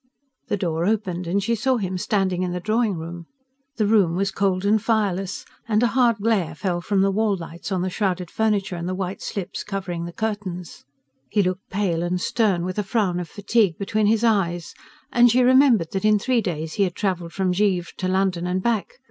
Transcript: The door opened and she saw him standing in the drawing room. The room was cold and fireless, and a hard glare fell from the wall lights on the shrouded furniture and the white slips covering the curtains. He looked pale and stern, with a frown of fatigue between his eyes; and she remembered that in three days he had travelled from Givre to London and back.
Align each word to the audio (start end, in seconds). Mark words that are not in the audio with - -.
The 0.47 0.57
door 0.57 0.83
opened 0.87 1.27
and 1.27 1.43
she 1.43 1.53
saw 1.53 1.77
him 1.77 1.95
standing 1.99 2.41
in 2.41 2.53
the 2.53 2.59
drawing 2.59 2.97
room. 2.97 3.27
The 3.75 3.85
room 3.85 4.15
was 4.15 4.31
cold 4.31 4.65
and 4.65 4.81
fireless, 4.81 5.45
and 5.67 5.83
a 5.83 5.89
hard 5.93 6.17
glare 6.17 6.55
fell 6.55 6.81
from 6.81 7.01
the 7.01 7.11
wall 7.11 7.37
lights 7.37 7.71
on 7.71 7.83
the 7.83 7.89
shrouded 7.91 8.31
furniture 8.31 8.75
and 8.75 8.89
the 8.89 8.95
white 8.95 9.21
slips 9.21 9.63
covering 9.63 10.05
the 10.05 10.11
curtains. 10.11 10.85
He 11.29 11.43
looked 11.43 11.69
pale 11.69 12.01
and 12.01 12.19
stern, 12.19 12.65
with 12.65 12.79
a 12.79 12.83
frown 12.83 13.19
of 13.19 13.29
fatigue 13.29 13.77
between 13.77 14.07
his 14.07 14.23
eyes; 14.23 14.73
and 15.11 15.29
she 15.29 15.43
remembered 15.43 15.91
that 15.91 16.03
in 16.03 16.17
three 16.17 16.41
days 16.41 16.73
he 16.73 16.83
had 16.83 16.95
travelled 16.95 17.33
from 17.33 17.51
Givre 17.51 17.91
to 17.97 18.07
London 18.07 18.47
and 18.47 18.63
back. 18.63 18.95